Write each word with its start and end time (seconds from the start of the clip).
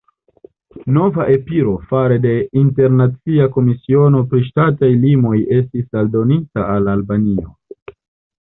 Norda 0.93 1.25
Epiro 1.33 1.73
fare 1.91 2.17
de 2.23 2.31
internacia 2.63 3.49
komisiono 3.59 4.23
pri 4.33 4.43
ŝtataj 4.49 4.91
limoj 5.07 5.37
estis 5.61 6.03
donita 6.17 6.69
al 6.73 6.95
Albanio. 6.99 7.51